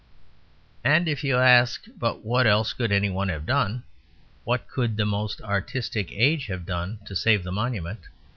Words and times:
And 0.83 1.07
if 1.07 1.23
you 1.23 1.37
ask, 1.37 1.83
"But 1.95 2.25
what 2.25 2.47
else 2.47 2.73
could 2.73 2.91
any 2.91 3.11
one 3.11 3.29
have 3.29 3.45
done, 3.45 3.83
what 4.45 4.67
could 4.67 4.97
the 4.97 5.05
most 5.05 5.39
artistic 5.43 6.11
age 6.11 6.47
have 6.47 6.65
done 6.65 6.97
to 7.05 7.15
save 7.15 7.43
the 7.43 7.51
monument?" 7.51 7.99